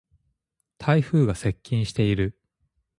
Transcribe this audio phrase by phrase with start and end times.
[0.79, 2.35] 台風が接近している。